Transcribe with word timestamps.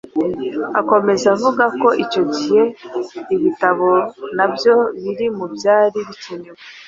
Akomeza 0.79 1.25
avuga 1.35 1.63
ko 1.81 1.87
icyo 2.03 2.23
gihe 2.33 2.61
ibitabo 3.35 3.89
na 4.37 4.45
byo 4.53 4.75
biri 5.01 5.27
mu 5.37 5.45
byari 5.55 5.99
bikenewe 6.07 6.59